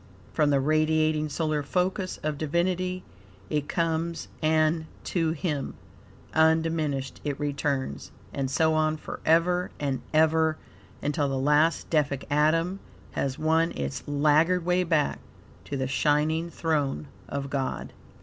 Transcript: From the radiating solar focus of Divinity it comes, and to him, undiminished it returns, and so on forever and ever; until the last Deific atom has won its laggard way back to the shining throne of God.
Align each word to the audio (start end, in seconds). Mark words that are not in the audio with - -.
From 0.33 0.49
the 0.49 0.59
radiating 0.59 1.29
solar 1.29 1.61
focus 1.61 2.17
of 2.23 2.39
Divinity 2.39 3.03
it 3.51 3.69
comes, 3.69 4.29
and 4.41 4.87
to 5.03 5.29
him, 5.33 5.75
undiminished 6.33 7.21
it 7.23 7.39
returns, 7.39 8.09
and 8.33 8.49
so 8.49 8.73
on 8.73 8.97
forever 8.97 9.69
and 9.79 10.01
ever; 10.11 10.57
until 11.03 11.29
the 11.29 11.37
last 11.37 11.91
Deific 11.91 12.25
atom 12.31 12.79
has 13.11 13.37
won 13.37 13.73
its 13.73 14.01
laggard 14.07 14.65
way 14.65 14.83
back 14.83 15.19
to 15.65 15.77
the 15.77 15.85
shining 15.85 16.49
throne 16.49 17.07
of 17.29 17.51
God. 17.51 17.93